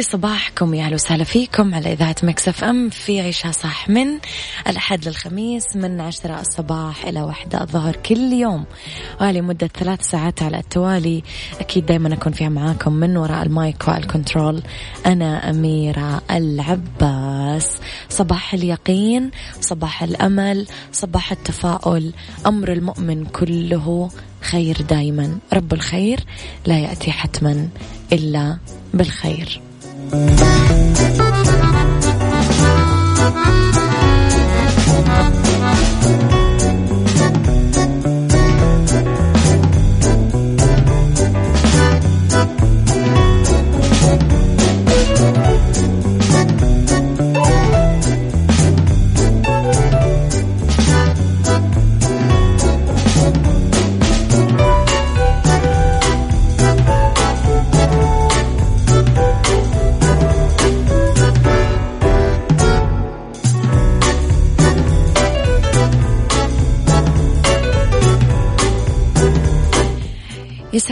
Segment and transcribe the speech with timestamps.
[0.00, 4.06] لي صباحكم يا أهلا وسهلا فيكم على إذاعة Mix FM عيشها صح من
[4.68, 8.64] الأحد للخميس من عشرة الصباح إلى واحدة الظهر كل يوم.
[9.20, 11.22] ولمده ثلاث ساعات على التوالي.
[11.60, 14.62] أكيد دائما أكون فيها معاكم من وراء ال mic وال control
[15.06, 17.78] أنا أميرة العباس.
[18.08, 19.30] صباح اليقين
[19.60, 22.12] صباح الأمل صباح التفاؤل.
[22.46, 26.20] أمر المؤمن كله خير دائما رب الخير
[26.66, 27.68] لا يأتي حتما
[28.12, 28.58] إلا
[28.94, 29.69] بالخير.
[30.12, 30.40] Thank
[33.74, 33.79] you.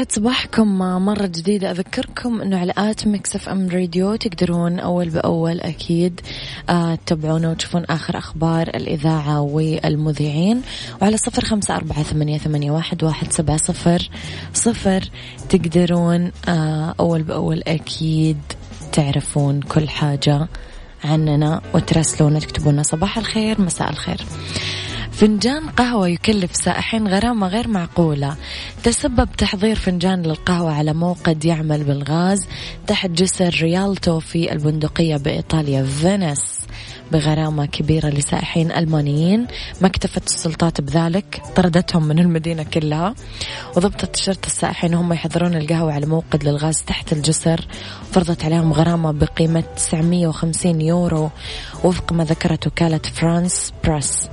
[0.09, 0.79] يسعد صباحكم.
[0.79, 6.21] مرة جديدة أذكركم أنه على at Mix FM Radio تقدرون أول بأول أكيد
[6.71, 10.63] آه تتابعونا وتشوفون آخر أخبار الإذاعة والمذيعين.
[11.03, 14.11] وعلى صفر خمسة أربعة ثمانية, ثمانية واحد, واحد سبعة صفر
[14.55, 15.11] صفر
[15.49, 18.39] تقدرون آه أول بأول أكيد
[18.93, 20.49] تعرفون كل حاجة
[21.05, 24.21] عننا وتراسلونا تكتبونا صباح الخير مساء الخير.
[25.19, 28.37] فنجان قهوة يكلف سائحين غرامة غير معقولة.
[28.83, 32.47] تسبب تحضير فنجان للقهوة على موقد يعمل بالغاز
[32.87, 36.61] تحت جسر ريالتو في البندقية بإيطاليا Venice.
[37.13, 39.47] بغرامة كبيرة لسائحين ألمانيين.
[39.81, 43.15] ما اكتفت السلطات بذلك طردتهم من المدينة كلها.
[43.77, 47.67] وضبطت شرطة السائحين هم يحضرون القهوة على موقد للغاز تحت الجسر.
[48.13, 51.31] فرضت عليهم غرامة بقيمة 950 يورو
[51.85, 54.29] وفق ما ذكرت وكالة فرانس بريس.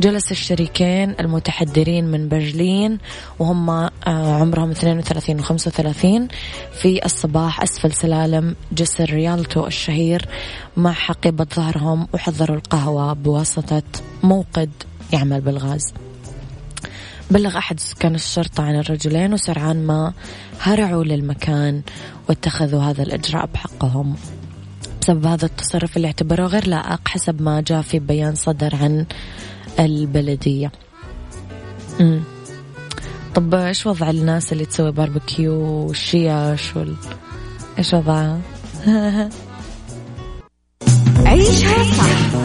[0.00, 2.98] جلس الشريكين المتحدرين من برلين
[3.38, 6.28] وهم آه، عمرهم 32 و 35
[6.72, 10.28] في الصباح أسفل سلالم جسر ريالتو الشهير
[10.76, 13.82] مع حقيبة ظهرهم وحضروا القهوة بواسطة
[14.22, 14.70] موقد
[15.12, 15.94] يعمل بالغاز.
[17.30, 20.12] بلغ أحد سكان الشرطة عن الرجلين وسرعان ما
[20.60, 21.82] هرعوا للمكان
[22.28, 24.16] واتخذوا هذا الإجراء بحقهم.
[25.00, 29.06] بسبب هذا التصرف اللي اعتبروه غير لائق حسب ما جاء في بيان صدر عن
[29.80, 30.72] البلدية
[32.00, 32.22] مم.
[33.34, 36.96] طب إيش وضع الناس اللي تسوي باربيكيو والشياش وال...
[37.78, 38.40] إيش وضعها؟
[41.26, 42.36] عيشها صح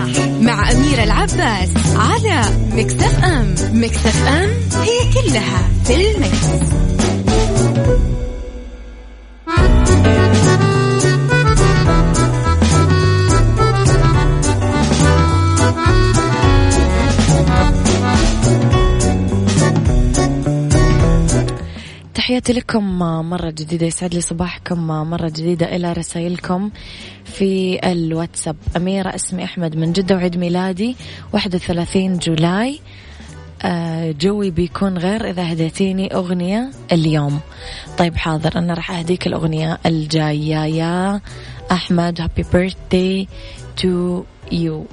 [0.42, 2.42] مع أميرة العباس على
[2.74, 4.50] Mix FM Mix FM
[4.82, 6.91] هي كلها في ال mix.
[22.42, 26.70] تحياتي لكم مرة جديدة يسعد لي صباحكم مرة جديدة إلى رسائلكم
[27.26, 28.56] في الواتساب.
[28.78, 30.96] أميرة اسمي أحمد من جدة وعيد ميلادي
[31.34, 32.80] 31 July.
[33.62, 37.40] آه، جوي بيكون غير إذا هديتيني أغنية اليوم.
[37.98, 40.66] طيب حاضر أنا راح أهديك الأغنية الجاية.
[40.66, 41.22] يا
[41.72, 43.28] أحمد happy birthday
[43.78, 44.86] to you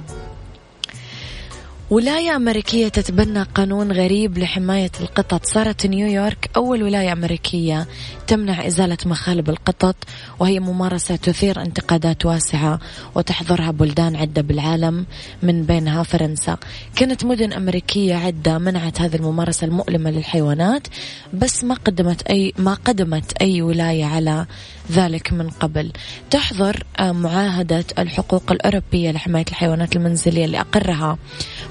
[1.91, 5.45] ولاية أمريكية تتبنى قانون غريب لحماية القطط.
[5.45, 7.87] صارت نيويورك أول ولاية أمريكية
[8.27, 9.95] تمنع إزالة مخالب القطط
[10.39, 12.79] وهي ممارسة تثير انتقادات واسعة
[13.15, 15.05] وتحظرها بلدان عدة بالعالم
[15.43, 16.57] من بينها فرنسا.
[16.95, 20.87] كانت مدن أمريكية عدة منعت هذه الممارسة المؤلمة للحيوانات
[21.33, 24.45] بس ما قدمت أي ما قدمت أي ولاية على
[24.91, 25.91] ذلك من قبل.
[26.31, 31.17] تحظر آه، معاهدة الحقوق الأوروبية لحماية الحيوانات المنزلية اللي أقرها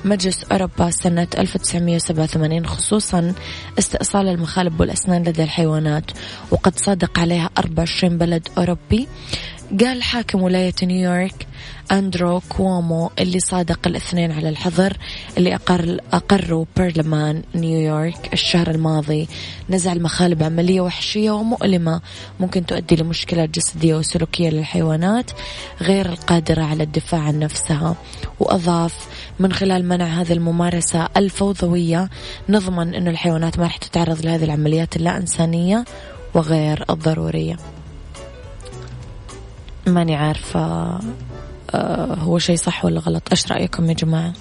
[0.08, 3.34] مجلس أوروبا سنة 1987 خصوصا
[3.78, 6.04] استئصال المخالب والأسنان لدى الحيوانات
[6.50, 9.08] وقد صادق عليها 24 بلد أوروبي.
[9.70, 11.46] قال حاكم ولاية نيويورك
[11.92, 14.96] أندرو كوامو اللي صادق الاثنين على الحظر
[15.38, 19.28] اللي أقر أقروا برلمان نيويورك الشهر الماضي.
[19.70, 22.00] نزع المخالب عملية وحشية ومؤلمة
[22.40, 25.30] ممكن تؤدي لمشكلة جسدية وسلوكية للحيوانات
[25.80, 27.96] غير القادرة على الدفاع عن نفسها.
[28.40, 32.10] وأضاف من خلال منع هذه الممارسة الفوضوية
[32.48, 35.84] نضمن أن الحيوانات ما راح تتعرض لهذه العمليات اللا إنسانية
[36.34, 37.56] وغير الضرورية.
[39.88, 40.60] ماني عارفة
[41.74, 43.22] آه، هو شيء صح ولا غلط.
[43.30, 44.32] إيش رأيكم يا جماعة؟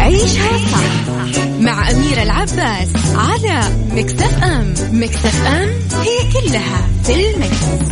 [0.00, 4.74] عيشها صح مع العبد العباس على مكتف أم.
[4.92, 5.68] مكتف أم
[6.00, 7.84] هي كلها في المكس.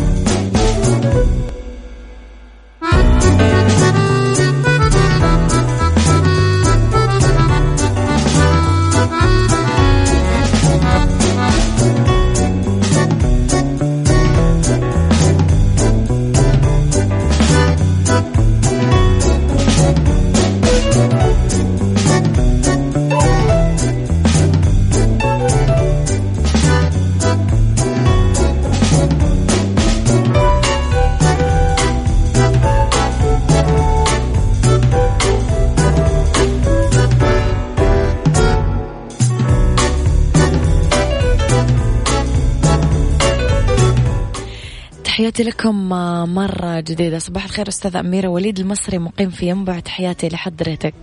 [45.33, 45.89] تحياتي لكم
[46.35, 47.19] مرة جديدة.
[47.19, 49.81] صباح الخير أستاذة أميرة وليد المصري مقيم في ينبع.
[49.81, 50.95] تحياتي لحضرتك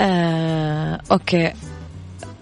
[0.00, 1.52] آه، okay.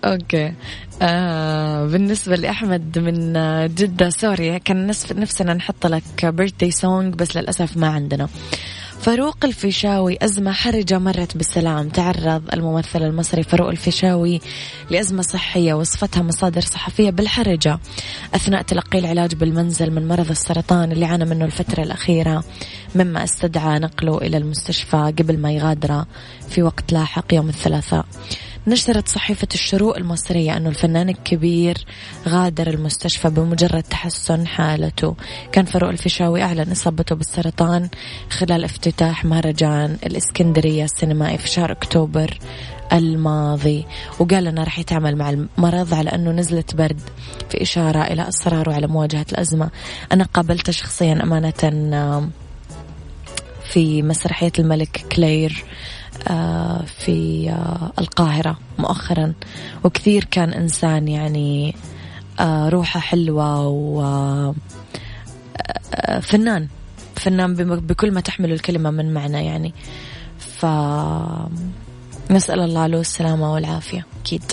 [0.04, 0.52] okay.
[1.02, 3.32] آه بالنسبة لأحمد من
[3.74, 8.24] جدة sorry كان نفسنا نحط لك birthday song بس للأسف ما عندنا.
[8.24, 8.28] آه
[9.06, 11.88] فاروق الفيشاوي أزمة حرجة مرت بالسلام.
[11.88, 14.40] تعرض الممثل المصري فاروق الفيشاوي
[14.90, 17.78] لأزمة صحية وصفتها مصادر صحفية بالحرجة.
[18.34, 22.44] أثناء تلقي العلاج بالمنزل من مرض السرطان اللي عانى منه الفترة الأخيرة
[22.94, 26.04] مما استدعى نقله إلى المستشفى قبل ما يغادر
[26.48, 28.06] في وقت لاحق يوم الثلاثاء.
[28.68, 31.78] نشرت صحيفة الشروق المصرية أنه الفنان الكبير
[32.28, 35.16] غادر المستشفى بمجرد تحسن حالته.
[35.52, 37.88] كان فاروق الفيشاوي أعلن إصابته بالسرطان
[38.30, 42.38] خلال افتتاح مهرجان الإسكندرية السينمائي في شهر أكتوبر
[42.92, 43.86] الماضي.
[44.18, 47.00] وقال أنه راح يتعامل مع المرض على أنه نزلة برد
[47.50, 49.70] في إشارة إلى إصراره على مواجهة الأزمة.
[50.12, 52.30] أنا قابلته شخصيا أمانة
[53.64, 55.64] في مسرحية الملك كلير
[56.86, 59.32] في آه، القاهرة مؤخرا.
[59.84, 61.74] وكثير كان إنسان يعني
[62.40, 64.52] آه، روحه حلوة و
[66.20, 66.68] فنان.
[67.16, 69.74] فنان بكل ما تحمل الكلمة من معنى يعني.
[70.38, 70.66] ف
[72.30, 74.06] نسأل الله له السلامة والعافية.
[74.20, 74.52] أكيد.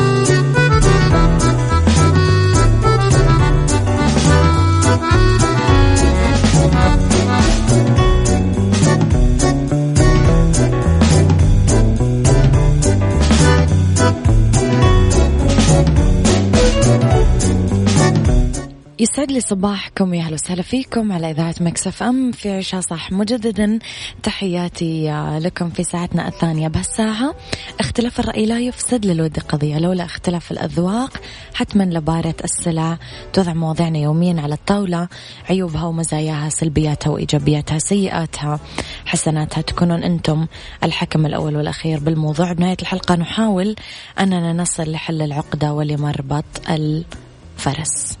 [19.21, 22.31] يسعد لي صباحكم يا أهلا وسهلا فيكم على إذاعة مكسف أم.
[22.31, 23.79] في عشاء صح مجددا.
[24.23, 27.35] تحياتي لكم في ساعتنا الثانية بهالساعة.
[27.79, 31.21] اختلاف الرأي لا يفسد للود قضية لولا اختلاف الأذواق
[31.53, 32.97] حتما لبارة السلع
[33.33, 35.07] توضع مواضيعنا يوميا على الطاولة.
[35.49, 38.59] عيوبها ومزاياها سلبياتها وإيجابياتها سيئاتها
[39.05, 39.61] حسناتها.
[39.61, 40.47] تكونون أنتم
[40.83, 42.53] الحكم الأول والأخير بالموضوع.
[42.53, 43.75] بنهاية الحلقة نحاول
[44.19, 48.20] أننا نصل لحل العقدة ولمربط الفرس.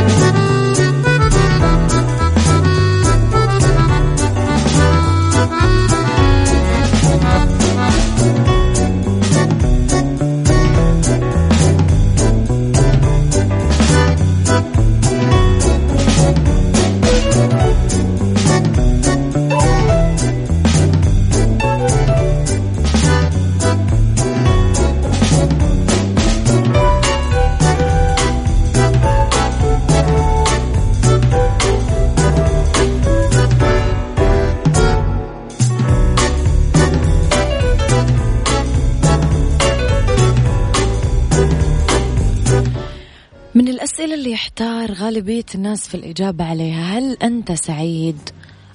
[45.11, 48.17] غالبية الناس في الإجابة عليها هل أنت سعيد؟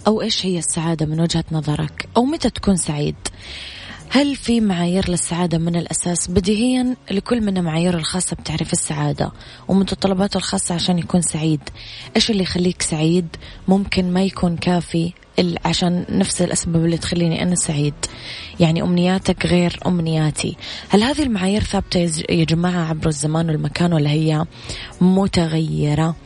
[0.06, 3.14] أو إيش هي السعادة من وجهة نظرك؟ أو متى تكون سعيد؟
[4.10, 9.32] هل في معايير للسعادة من الأساس؟ بديهيا لكل منا معايير الخاصة بتعريف السعادة
[9.68, 11.60] ومتطلباته الخاصة عشان يكون سعيد.
[12.16, 13.26] إيش اللي يخليك سعيد؟
[13.68, 15.12] ممكن ما يكون كافي
[15.64, 17.94] عشان نفس الأسباب اللي تخليني أنا سعيد.
[18.60, 20.56] يعني أمنياتك غير أمنياتي.
[20.88, 22.00] هل هذه المعايير ثابتة
[22.30, 24.44] يا جماعة عبر الزمان والمكان ولا هي
[25.00, 26.25] متغيرة؟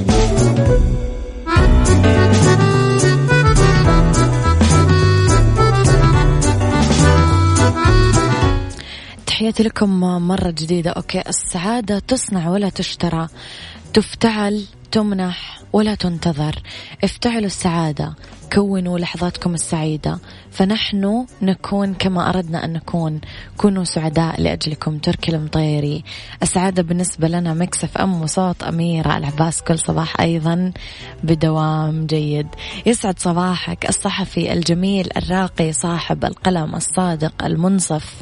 [9.41, 10.91] تحياتي لكم مرة جديدة.
[10.91, 13.27] okay السعادة تصنع ولا تشترى.
[13.93, 16.61] تفتعل تمنح ولا تنتظر.
[17.03, 18.15] افتعلوا السعادة
[18.53, 20.19] كونوا لحظاتكم السعيدة.
[20.51, 23.21] فنحن نكون كما أردنا أن نكون.
[23.57, 26.03] كونوا سعداء لأجلكم تركي المطيري.
[26.43, 30.71] السعادة بالنسبة لنا Mix FM وصوت أميرة العباس كل صباح أيضا
[31.23, 32.47] بدوام جيد.
[32.85, 38.21] يسعد صباحك الصحفي الجميل الراقي صاحب القلم الصادق المنصف.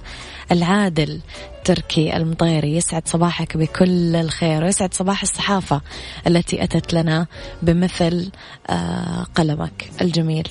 [0.52, 1.20] العادل
[1.64, 5.82] تركي المطيري يسعد صباحك بكل الخير ويسعد صباح الصحافة
[6.28, 7.28] التي أتت لنا
[7.62, 8.32] بمثل
[8.70, 10.48] آه، قلمك الجميل.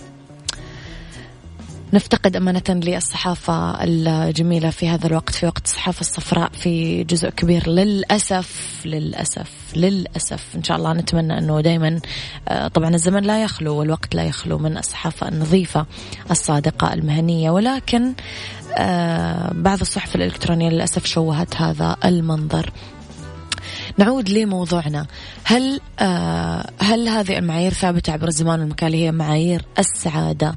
[1.92, 7.68] نفتقد أمانة للصحافة الجميلة في هذا الوقت في وقت الصحافة الصفراء في جزء كبير.
[7.68, 12.00] للأسف للأسف للأسف إن شاء الله نتمنى أنه دايما
[12.48, 15.86] آه، طبعا الزمن لا يخلو والوقت لا يخلو من الصحافة النظيفة
[16.30, 17.50] الصادقة المهنية.
[17.50, 18.14] ولكن
[18.78, 22.70] آه، بعض الصحف الإلكترونية للأسف شوهت هذا المنظر.
[23.98, 25.06] نعود لموضوعنا.
[25.44, 30.54] هل آه هل هذه المعايير ثابتة عبر الزمان والمكان هي معايير السعادة؟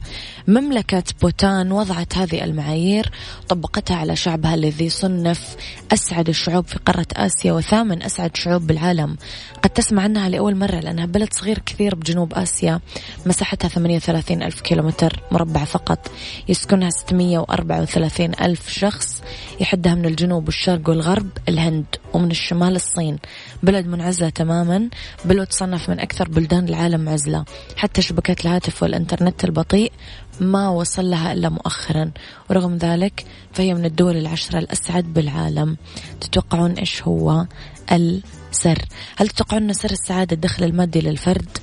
[0.48, 3.12] مملكة بوتان وضعت هذه المعايير
[3.50, 5.56] طبقتها على شعبها الذي صنف
[5.94, 9.18] أسعد الشعوب في قارة آسيا وثامن أسعد شعوب بالعالم.
[9.64, 12.80] قد تسمع عنها لأول مرة لأنها بلد صغير كثير بجنوب آسيا.
[13.26, 16.12] مساحتها 38 ألف كيلومتر مربع فقط.
[16.50, 19.22] يسكنها 634 ألف شخص.
[19.60, 23.18] يحدها من الجنوب والشرق والغرب الهند ومن الشمال الصين.
[23.64, 24.90] بلد منعزلة تماما
[25.26, 27.46] بل وتصنف من أكثر بلدان العالم عزلة
[27.76, 29.92] حتى شبكات الهاتف والإنترنت البطيء
[30.40, 32.12] ما وصل لها إلا مؤخرا.
[32.50, 35.78] ورغم ذلك فهي من الدول العشرة الأسعد بالعالم.
[36.22, 37.46] تتوقعون إيش هو
[37.92, 38.86] السر؟
[39.18, 41.58] هل تتوقعون سر السعادة الدخل المادي للفرد؟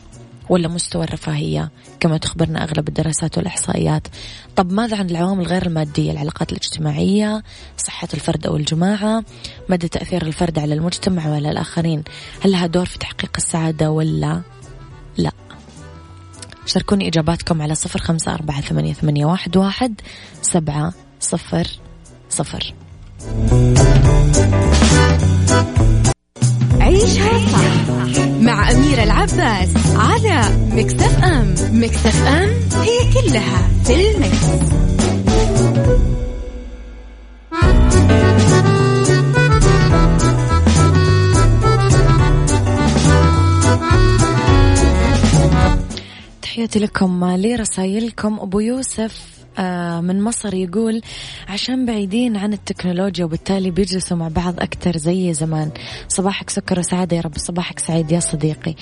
[0.49, 4.07] ولا مستوى الرفاهية كما تخبرنا أغلب الدراسات والإحصائيات.
[4.57, 7.43] طب ماذا عن العوامل غير المادية؟ العلاقات الاجتماعية
[7.77, 9.25] صحة الفرد أو الجماعة
[9.69, 12.03] مدى تأثير الفرد على المجتمع وعلى الآخرين؟
[12.41, 14.43] هل لها دور في تحقيق السعادة ولا
[15.17, 15.33] لا؟
[16.67, 20.01] شاركوني إجاباتكم على صفر خمسة أربعة ثمانية, ثمانية واحد, واحد
[20.43, 21.69] سبعة صفر
[22.31, 22.75] صفر.
[27.09, 32.51] عيشها صح مع أميرة العباس على مكتف أم مكتف أم
[32.83, 34.69] هي كلها في المكس.
[46.43, 49.38] تحياتي لكم لرسائلكم أبو يوسف
[50.01, 51.03] من مصر يقول
[51.49, 55.71] عشان بعيدين عن التكنولوجيا وبالتالي بيجلسوا مع بعض أكثر زي زمان.
[56.09, 58.75] صباحك سكر وسعادة يا رب صباحك سعيد يا صديقي.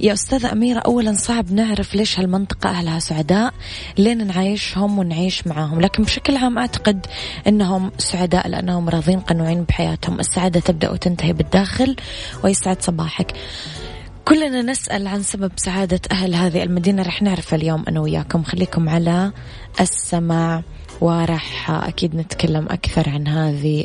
[0.00, 3.54] يا أستاذة أميرة أولا صعب نعرف ليش هالمنطقة أهلها سعداء
[3.98, 5.80] لين نعايشهم ونعيش معاهم.
[5.80, 7.06] لكن بشكل عام أعتقد
[7.46, 10.20] أنهم سعداء لأنهم راضين قنوعين بحياتهم.
[10.20, 11.96] السعادة تبدأ وتنتهي بالداخل
[12.44, 13.32] ويسعد صباحك.
[14.28, 17.02] كلنا نسأل عن سبب سعادة أهل هذه المدينة.
[17.02, 18.42] رح نعرف اليوم أنا وياكم.
[18.42, 19.32] خليكم على
[19.80, 20.62] السماع
[21.00, 23.84] ورح أكيد نتكلم أكثر عن هذه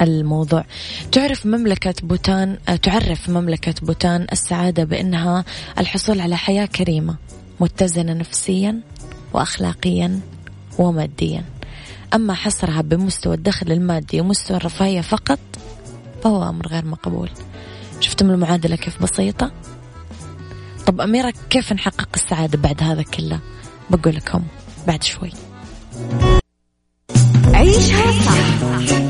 [0.00, 0.64] الموضوع.
[1.12, 5.44] تعرف مملكة بوتان تعرف مملكة بوتان السعادة بأنها
[5.78, 7.16] الحصول على حياة كريمة
[7.60, 8.80] متزنة نفسيا
[9.32, 10.20] وأخلاقيا
[10.78, 11.44] وماديا.
[12.14, 15.38] أما حصرها بمستوى الدخل المادي ومستوى الرفاهية فقط
[16.22, 17.30] فهو أمر غير مقبول.
[18.20, 19.52] شفتم المعادلة كيف بسيطة؟
[20.86, 23.40] طب أميرة كيف نحقق السعادة بعد هذا كله؟
[23.90, 24.42] بقول لكم
[24.86, 25.30] بعد شوي.
[27.54, 28.62] عيشها صح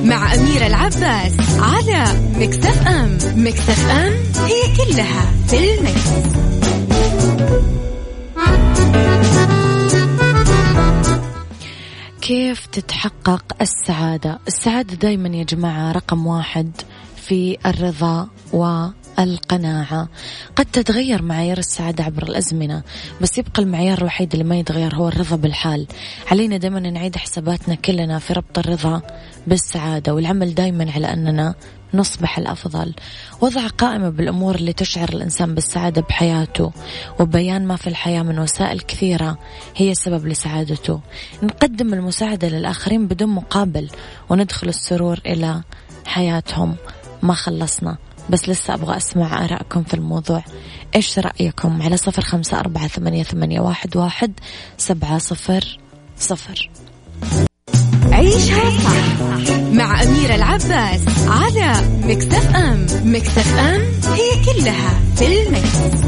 [0.04, 2.04] مع أميرة العباس على
[2.36, 4.12] مكتف أم مكتف أم
[4.46, 6.10] هي كلها في المكس.
[12.20, 16.72] كيف تتحقق السعادة؟ السعادة دايما يا جماعة رقم واحد
[17.16, 18.28] في الرضا
[19.18, 20.08] والقناعة
[20.56, 22.82] قد تتغير معايير السعادة عبر الأزمنة
[23.20, 25.86] بس يبقى المعيار الوحيد اللي ما يتغير هو الرضا بالحال.
[26.30, 29.02] علينا دائما نعيد حساباتنا كلنا في ربط الرضا
[29.46, 31.54] بالسعادة والعمل دائما على أننا
[31.94, 32.94] نصبح الأفضل.
[33.40, 36.72] وضع قائمة بالأمور اللي تشعر الإنسان بالسعادة بحياته
[37.20, 39.38] وبيان ما في الحياة من وسائل كثيرة
[39.76, 41.00] هي السبب لسعادته.
[41.42, 43.88] نقدم المساعدة للآخرين بدون مقابل
[44.28, 45.62] وندخل السرور إلى
[46.06, 46.76] حياتهم.
[47.22, 47.96] ما خلصنا.
[48.30, 50.42] بس لسه أبغى أسمع آرائكم في الموضوع.
[50.94, 54.32] إيش رأيكم؟ على صفر خمسة أربعة ثمانية, ثمانية واحد, واحد
[54.78, 55.78] سبعة صفر
[56.18, 56.70] صفر.
[58.12, 59.26] عيشها صح
[59.72, 62.86] مع أميرة العباس على مكتف أم.
[63.04, 63.80] مكتف أم
[64.12, 66.00] هي كلها في المكس.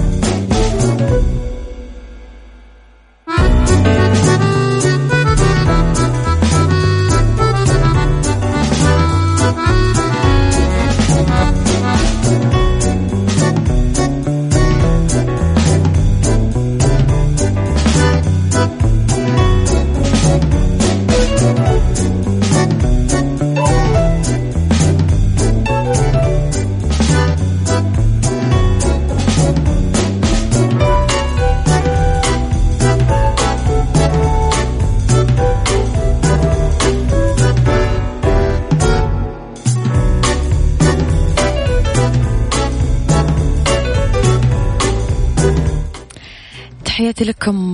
[47.23, 47.73] لكم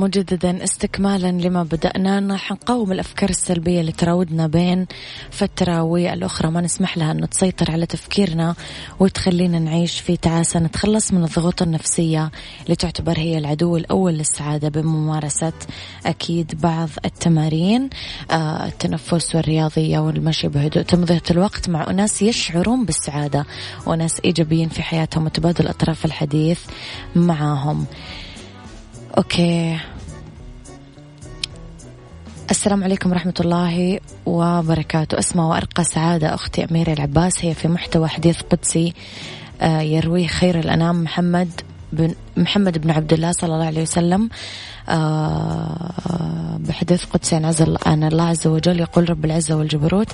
[0.00, 2.32] مجددا استكمالا لما بدأنا.
[2.32, 4.86] راح نقاوم الأفكار السلبية اللي تراودنا بين
[5.30, 6.50] فترة والأخرى.
[6.50, 8.54] ما نسمح لها أنه تسيطر على تفكيرنا
[9.00, 12.30] وتخلينا نعيش في تعاسة نتخلص من الضغوط النفسية
[12.64, 15.52] اللي تعتبر هي العدو الأول للسعادة بممارسة
[16.06, 17.90] أكيد بعض التمارين
[18.30, 20.82] آه، التنفس والرياضية والمشي بهدوء.
[20.82, 23.46] تمضية الوقت مع أناس يشعرون بالسعادة
[23.86, 26.60] وناس إيجابيين في حياتهم وتبادل أطراف الحديث
[27.16, 27.86] معاهم
[29.18, 29.78] أوكي.
[32.50, 35.18] السلام عليكم ورحمة الله وبركاته.
[35.18, 37.44] أسمى وأرقى سعادة أختي أميرة العباس.
[37.44, 38.94] هي في محتوى حديث قدسي
[39.60, 41.60] آه، يرويه خير الأنام محمد
[41.92, 44.30] بن محمد بن عبد الله صلى الله عليه وسلم.
[46.58, 47.36] بحديث قدسي
[47.86, 50.08] عن الله عز وجل يقول رب العزة والجبروت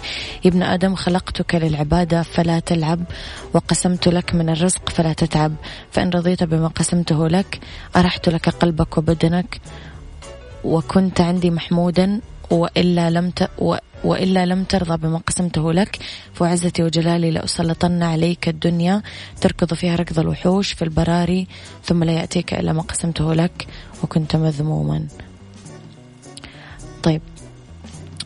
[0.45, 3.01] يا ابن آدم خلقتك للعبادة فلا تلعب
[3.55, 5.55] وقسمت لك من الرزق فلا تتعب
[5.91, 7.61] فإن رضيت بما قسمته لك
[7.97, 9.61] أرحت لك قلبك وبدنك
[10.65, 12.21] وكنت عندي محمودا
[12.51, 13.51] وإلا لم ت...
[13.59, 13.77] و...
[14.05, 15.99] وإلا لم ترضى بما قسمته لك.
[16.35, 19.03] فعزتي وجلالي لأسلطن عليك الدنيا.
[19.41, 21.47] تركض فيها ركض الوحوش في البراري
[21.85, 23.67] ثم لا يأتيك إلا ما قسمته لك
[24.03, 25.07] وكنت مذموما.
[27.03, 27.23] طيب.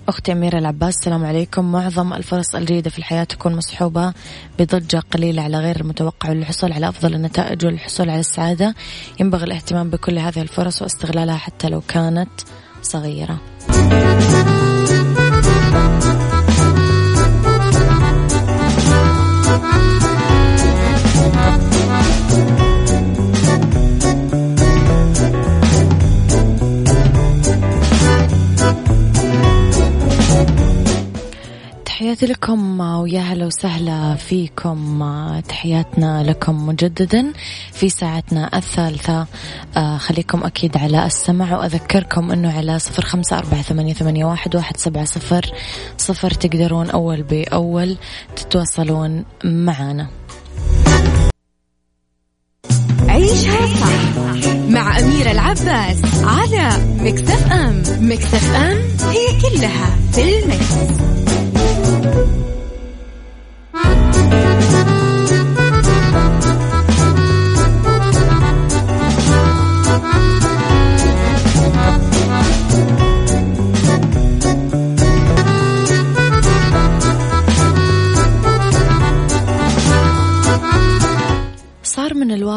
[0.09, 1.73] أختي أميرة العباس السلام عليكم.
[1.73, 4.13] معظم الفرص الجيدة في الحياة تكون مصحوبة
[4.59, 8.75] بضجة قليلة على غير المتوقع للحصول على أفضل النتائج والحصول على السعادة.
[9.21, 12.31] ينبغي الاهتمام بكل هذه الفرص واستغلالها حتى لو كانت
[12.83, 13.41] صغيرة.
[32.21, 35.05] تحياتي لكم ويا هلا وسهلا فيكم
[35.49, 37.33] تحياتنا لكم مجددا
[37.73, 39.27] في ساعتنا الثالثة.
[39.77, 45.05] آه، خليكم أكيد على السمع وأذكركم أنه على صفر خمسة أربعة ثمانية, واحد, واحد سبعة
[45.05, 45.53] صفر
[45.99, 47.97] صفر تقدرون أول بأول
[48.37, 50.09] تتواصلون معنا.
[53.09, 57.83] عيشها صح مع أميرة العباس على مكتف أم.
[58.01, 58.79] مكتف أم
[59.09, 61.20] هي كلها في المكس.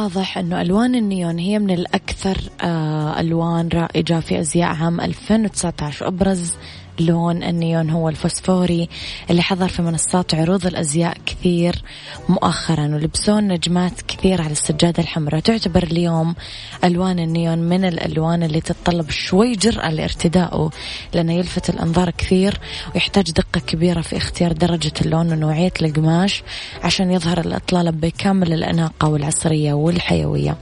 [0.03, 6.53] الواضح أنه ألوان النيون هي من الأكثر آه، ألوان رائجة في أزياء عام 2019 أبرز
[6.99, 8.89] لون النيون هو الفوسفوري
[9.29, 11.83] اللي حضر في منصات عروض الأزياء كثير
[12.29, 15.39] مؤخرا ولبسون نجمات كثير على السجادة الحمراء.
[15.39, 16.35] تعتبر اليوم
[16.83, 20.69] ألوان النيون من الألوان اللي تتطلب شوي جرأة لارتدائه
[21.13, 22.59] لأنه يلفت الأنظار كثير
[22.95, 26.43] ويحتاج دقة كبيرة في اختيار درجة اللون ونوعية القماش
[26.83, 30.57] عشان يظهر الإطلالة بكامل الأناقة والعصرية والحيوية.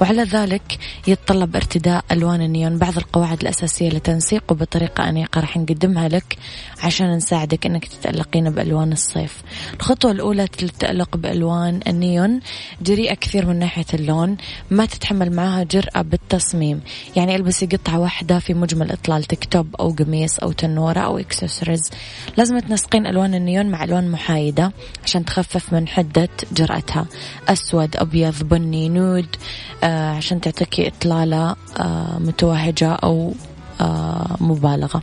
[0.00, 5.40] وعلى ذلك يتطلب ارتداء ألوان النيون بعض القواعد الأساسية لتنسيقه بطريقة أنيقة.
[5.40, 6.36] راح نقدمها لك
[6.82, 9.42] عشان نساعدك أنك تتألقين بألوان الصيف.
[9.80, 12.40] الخطوة الأولى للتألق بألوان النيون
[12.82, 14.36] جريئة كثير من ناحية اللون
[14.70, 16.80] ما تتحمل معها جرأة بالتصميم.
[17.16, 21.90] يعني ألبسي قطعة واحدة في مجمل إطلالتك top أو قميص أو تنورة أو إكسسوارز.
[22.36, 24.72] لازم تنسقين ألوان النيون مع ألوان محايدة
[25.04, 27.06] عشان تخفف من حدة جرأتها.
[27.48, 29.26] أسود أبيض بني nude
[29.84, 33.34] آه عشان تعطيكي إطلالة آه متوهجة أو
[33.80, 35.02] آه مبالغة.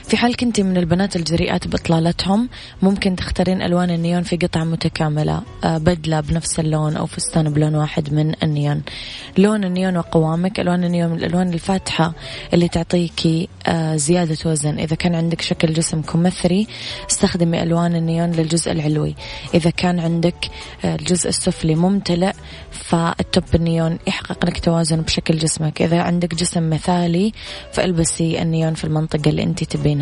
[0.11, 2.49] في حال كنتي من البنات الجريئات بإطلالتهم
[2.81, 8.13] ممكن تختارين ألوان النيون في قطعة متكاملة آه، بدلة بنفس اللون أو فستان بلون واحد
[8.13, 8.81] من النيون.
[9.37, 12.13] لون النيون وقوامك ألوان النيون من الألوان الفاتحة
[12.53, 14.79] اللي تعطيكي آه، زيادة وزن.
[14.79, 16.67] إذا كان عندك شكل جسم كمثري
[17.11, 19.15] استخدمي ألوان النيون للجزء العلوي.
[19.53, 20.49] إذا كان عندك
[20.85, 22.31] آه، الجزء السفلي ممتلئ
[22.71, 25.81] فال top ال neon يحقق لك توازن بشكل جسمك.
[25.81, 27.33] إذا عندك جسم مثالي
[27.71, 30.00] فألبسي النيون في المنطقة اللي أنت تبينها.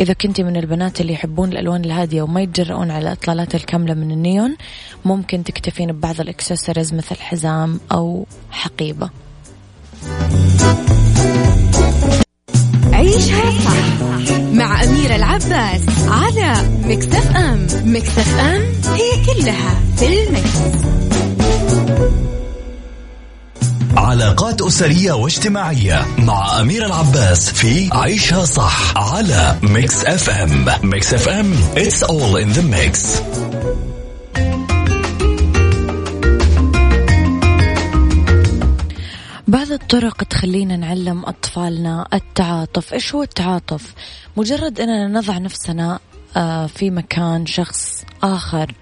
[0.00, 4.56] إذا كنتي من البنات اللي يحبون الألوان الهادية وما يتجرؤون على الإطلالات الكاملة من النيون
[5.04, 9.10] ممكن تكتفين ببعض الإكسسوارز مثل حزام أو حقيبة.
[12.92, 14.02] عيشها صح
[14.52, 17.36] مع أميرة العباس على Mix FM.
[17.36, 20.58] Mix FM it's all in the mix.
[23.96, 32.02] علاقات أسرية واجتماعية مع أميرة العباس في عيشها صح على Mix FM Mix FM it's
[32.02, 33.22] all in the mix.
[39.48, 42.92] بعض الطرق تخلينا نعلم أطفالنا التعاطف.
[42.92, 43.94] إيش هو التعاطف؟
[44.36, 45.98] مجرد أننا نضع نفسنا
[46.68, 48.74] في مكان شخص آخر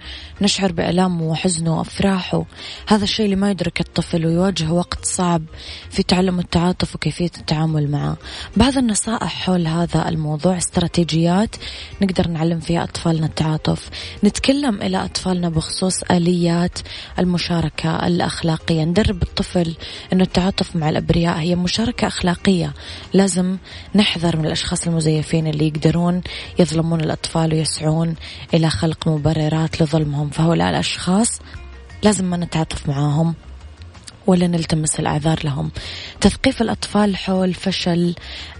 [0.42, 2.44] نشعر بألامه وحزنه وأفراحه.
[2.88, 5.42] هذا الشيء اللي ما يدرك الطفل ويواجه وقت صعب
[5.90, 8.16] في تعلم التعاطف وكيفية التعامل معه.
[8.56, 11.56] بعض النصائح حول هذا الموضوع استراتيجيات
[12.02, 13.90] نقدر نعلم فيها أطفالنا التعاطف.
[14.24, 16.78] نتكلم إلى أطفالنا بخصوص آليات
[17.18, 18.84] المشاركة الأخلاقية.
[18.84, 19.76] ندرب الطفل
[20.12, 22.74] أنه التعاطف مع الأبرياء هي مشاركة أخلاقية.
[23.14, 23.56] لازم
[23.94, 26.22] نحذر من الأشخاص المزيفين اللي يقدرون
[26.58, 27.39] يظلمون الأطفال.
[27.46, 28.14] ويسعون
[28.54, 31.40] إلى خلق مبررات لظلمهم فهؤلاء الأشخاص
[32.02, 33.34] لازم ما نتعاطف معاهم.
[34.30, 35.70] ولا نلتمس الأعذار لهم.
[36.20, 38.14] تثقيف الأطفال حول فشل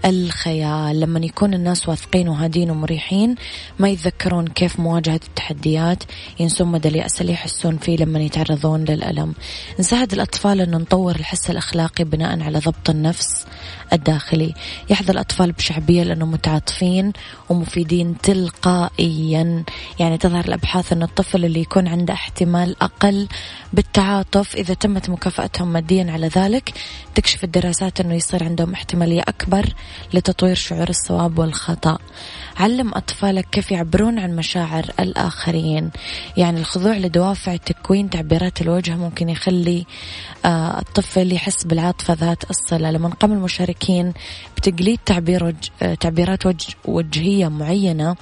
[0.05, 0.99] الخيال.
[0.99, 3.35] لما يكون الناس واثقين وهادين ومريحين
[3.79, 6.03] ما يتذكرون كيف مواجهة التحديات
[6.39, 9.33] ينسون مدى اليأس اللي يحسون فيه لما يتعرضون للألم.
[9.79, 13.45] نساعد الأطفال أن نطور الحس الأخلاقي بناء على ضبط النفس
[13.93, 14.53] الداخلي.
[14.89, 17.13] يحظى الأطفال بشعبية لأنهم متعاطفين
[17.49, 19.63] ومفيدين تلقائيا.
[19.99, 23.27] يعني تظهر الأبحاث أن الطفل اللي يكون عنده احتمال أقل
[23.73, 25.09] بالتعاطف إذا تمت
[25.61, 26.73] مكافأتهم ماديا على ذلك
[27.15, 29.73] تكشف الدراسات أنه يصير عندهم احتمالية أكبر
[30.13, 31.97] لتطوير شعور الصواب والخطأ.
[32.61, 35.91] علم أطفالك كيف يعبرون عن مشاعر الآخرين.
[36.37, 39.85] يعني الخضوع لدوافع تكوين تعبيرات الوجه ممكن يخلي
[40.45, 42.91] آه، الطفل يحس بالعاطفة ذات الصلة.
[42.91, 44.13] لما قام المشاركين
[44.57, 48.15] بتقليد تعبير وجه آه، تعبيرات وجه وجهية معينة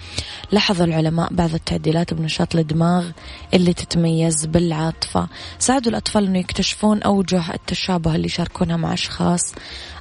[0.51, 3.05] لاحظ العلماء بعض التعديلات بنشاط الدماغ
[3.53, 5.27] اللي تتميز بالعاطفة.
[5.59, 9.53] ساعدوا الأطفال أنه يكتشفون أوجه التشابه اللي يشاركونها مع أشخاص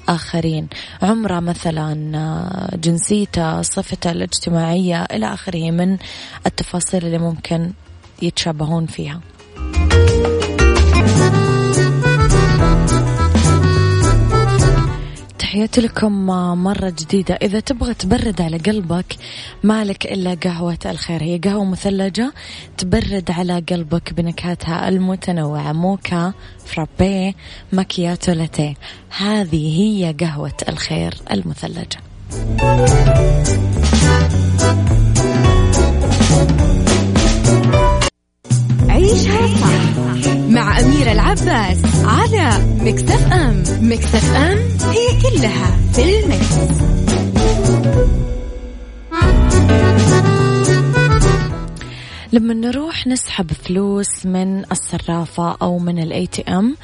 [0.09, 0.69] آخرين.
[1.03, 5.99] عمره مثلا آه، جنسيته صفته الاجتماعية إلى آخره من
[6.47, 7.73] التفاصيل اللي ممكن
[8.23, 9.21] يتشابهون فيها.
[15.39, 16.27] تحياتي لكم
[16.63, 17.35] مرة جديدة.
[17.35, 19.17] إذا تبغى تبرد على قلبك
[19.63, 21.23] مالك إلا قهوة الخير.
[21.23, 22.33] هي قهوة مثلجة
[22.79, 25.73] تبرد على قلبك بنكهاتها المتنوعة.
[25.73, 26.33] موكا
[26.67, 27.35] فرابي
[27.73, 28.75] ماكياتو لاتيه.
[29.19, 31.99] هذه هي قهوة الخير المثلجة.
[39.09, 44.59] عيشها صح مع أميرة العباس على مكتف أم مكتف أم
[44.91, 46.55] هي كلها في المكس.
[52.33, 56.77] لما نروح نسحب فلوس من الصرافة أو من ال ATM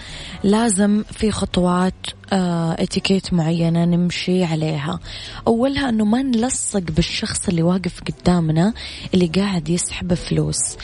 [0.45, 1.95] لازم في خطوات
[2.33, 5.01] إتيكيت معينة نمشي عليها.
[5.47, 8.75] أولها أنه ما نلصق بالشخص اللي واقف قدامنا
[9.15, 10.77] اللي قاعد يسحب فلوس.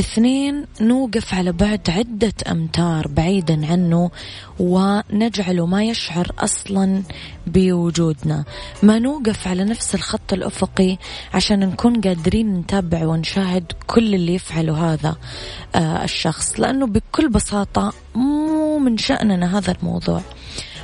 [0.00, 4.10] اثنين نوقف على بعد عدة أمتار بعيدا عنه
[4.58, 7.02] ونجعله ما يشعر أصلا
[7.46, 8.44] بوجودنا.
[8.82, 10.96] ما نوقف على نفس الخط الأفقي
[11.34, 15.16] عشان نكون قادرين نتابع ونشاهد كل اللي يفعله هذا
[15.74, 16.60] آه الشخص.
[16.60, 20.22] لأنه بكل بساطة مو من شأننا هذا الموضوع.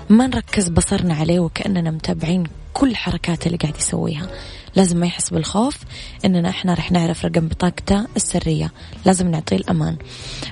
[0.08, 4.28] ما نركز بصرنا عليه وكأننا متابعين كل حركاته اللي قاعد يسويها.
[4.76, 5.76] لازم ما يحس بالخوف
[6.24, 8.72] إننا إحنا رح نعرف رقم بطاقته السرية.
[9.06, 9.96] لازم نعطيه الأمان.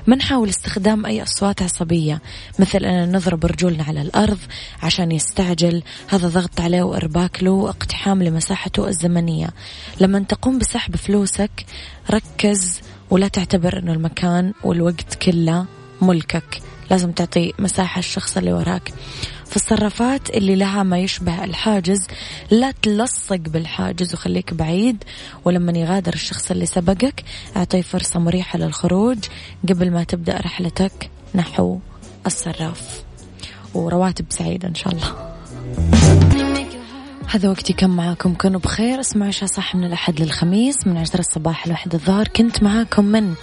[0.07, 2.23] ما نحاول استخدام أي أصوات عصبية
[2.59, 4.39] مثل إننا نضرب رجولنا على الأرض
[4.83, 5.83] عشان يستعجل.
[6.09, 9.51] هذا ضغط عليه وإرباك له واقتحام لمساحته الزمنية.
[10.01, 11.67] لما تقوم بسحب فلوسك
[12.11, 15.67] ركز ولا تعتبر إنه المكان والوقت كله
[16.03, 16.61] ملكك.
[16.91, 18.93] لازم تعطي مساحة الشخص اللي وراك.
[19.55, 22.07] في الصرافات اللي لها ما يشبه الحاجز
[22.51, 25.05] لا تلصق بالحاجز وخليك بعيد
[25.45, 27.25] ولما يغادر الشخص اللي سبقك
[27.57, 29.19] أعطيه فرصة مريحة للخروج.
[29.69, 31.79] قبل ما تبدأ رحلتك نحو
[32.27, 33.03] الصراف.
[33.75, 35.35] ورواتب سعيدة إن شاء الله.
[37.29, 38.35] هذا وقتي كم معاكم.
[38.35, 39.01] كونوا بخير.
[39.01, 42.29] اسمعوا عشاء صح من الأحد للخميس من عشرة الصباح لواحد الظهر.
[42.29, 43.35] كنت معاكم من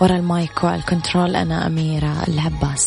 [0.00, 2.86] وراء المايك والكنترول أنا أميرة العباس.